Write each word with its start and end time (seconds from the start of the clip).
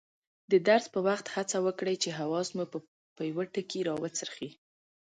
د 0.51 0.53
درس 0.67 0.85
په 0.93 0.99
وخت 1.07 1.25
هڅه 1.35 1.57
وکړئ 1.65 1.95
چې 2.03 2.09
حواس 2.19 2.47
مو 2.55 2.65
په 3.15 3.21
یوه 3.29 3.45
ټکي 3.53 3.81
راوڅرخي. 3.89 4.49